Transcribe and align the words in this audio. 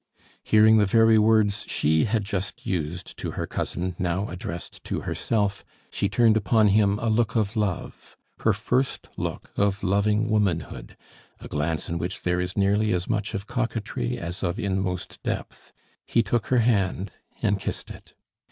Hearing 0.41 0.77
the 0.79 0.87
very 0.87 1.19
words 1.19 1.63
she 1.69 2.05
had 2.05 2.23
just 2.23 2.65
used 2.65 3.15
to 3.19 3.33
her 3.37 3.45
cousin 3.45 3.95
now 3.99 4.27
addressed 4.29 4.83
to 4.85 5.01
herself, 5.01 5.63
she 5.91 6.09
turned 6.09 6.35
upon 6.35 6.69
him 6.69 6.97
a 6.97 7.07
look 7.07 7.35
of 7.35 7.55
love, 7.55 8.17
her 8.39 8.51
first 8.51 9.09
look 9.15 9.51
of 9.55 9.83
loving 9.83 10.27
womanhood, 10.27 10.97
a 11.39 11.47
glance 11.47 11.87
in 11.87 11.99
which 11.99 12.23
there 12.23 12.41
is 12.41 12.57
nearly 12.57 12.91
as 12.93 13.07
much 13.07 13.35
of 13.35 13.45
coquetry 13.45 14.17
as 14.17 14.41
of 14.41 14.57
inmost 14.57 15.21
depth. 15.21 15.71
He 16.07 16.23
took 16.23 16.47
her 16.47 16.57
hand 16.65 17.11
and 17.43 17.59
kissed 17.59 17.91
it. 17.91 18.15